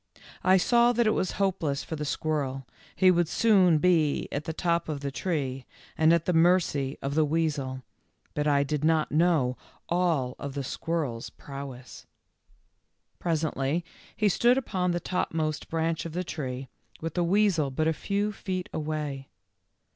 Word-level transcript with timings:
I 0.43 0.57
saw 0.57 0.93
that 0.93 1.05
it 1.05 1.11
was 1.13 1.33
hopeless 1.33 1.83
for 1.83 1.95
the 1.95 2.05
squirrel, 2.05 2.65
he 2.95 3.11
would 3.11 3.27
soon 3.29 3.77
be 3.77 4.27
at 4.31 4.45
the 4.45 4.51
top 4.51 4.89
of 4.89 5.01
the 5.01 5.11
tree 5.11 5.67
and 5.95 6.11
at 6.11 6.25
the 6.25 6.33
mercy 6.33 6.97
of 7.03 7.13
the 7.13 7.23
weasel, 7.23 7.83
but 8.33 8.47
I 8.47 8.63
did 8.63 8.83
not 8.83 9.11
know 9.11 9.57
all 9.89 10.35
of 10.39 10.55
the 10.55 10.63
squirrel's 10.63 11.29
prowess. 11.29 12.07
104 13.21 13.21
THE 13.21 13.35
LITTLE 13.59 13.85
FORESTERS. 13.85 13.85
Presently 13.85 13.85
he 14.17 14.27
stood 14.27 14.57
upon 14.57 14.89
the 14.89 14.99
topmost 14.99 15.69
branch 15.69 16.07
of 16.07 16.13
the 16.13 16.23
tree, 16.23 16.67
with 16.99 17.13
the 17.13 17.23
weasel 17.23 17.69
but 17.69 17.87
a 17.87 17.93
few 17.93 18.31
feet 18.31 18.69
away. 18.73 19.27